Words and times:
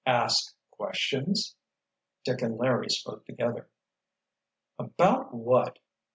"Ask—questions?" 0.03 1.55
Dick 2.25 2.41
and 2.41 2.57
Larry 2.57 2.89
spoke 2.89 3.23
together. 3.27 3.69
"About 4.79 5.31
what?" 5.31 5.77